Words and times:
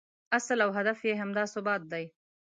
اصل 0.37 0.57
او 0.65 0.69
هدف 0.77 0.99
یې 1.07 1.13
همدا 1.21 1.43
ثبات 1.53 1.81
دی. 1.91 2.05